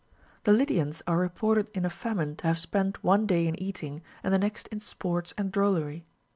20. 0.45 0.45
The 0.45 0.53
Lydians 0.57 1.03
are 1.05 1.19
reported 1.19 1.69
in 1.75 1.85
a 1.85 1.89
famine 1.91 2.35
to 2.37 2.47
have 2.47 2.57
spent 2.57 3.03
one 3.03 3.27
day 3.27 3.45
in 3.45 3.53
eating, 3.61 4.01
and 4.23 4.33
the 4.33 4.39
next 4.39 4.65
in 4.69 4.79
sports 4.79 5.31
and 5.37 5.51
drollery. 5.51 6.07